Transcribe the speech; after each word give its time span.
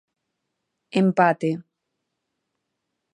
Empate. 1.01 1.51